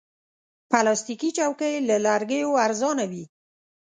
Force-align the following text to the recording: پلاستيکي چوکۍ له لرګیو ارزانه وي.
پلاستيکي 0.69 1.29
چوکۍ 1.37 1.73
له 1.87 1.95
لرګیو 2.05 2.59
ارزانه 2.65 3.05
وي. 3.11 3.23